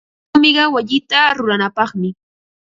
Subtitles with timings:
[0.33, 2.09] Rumiqa wayita ruranapaqmi.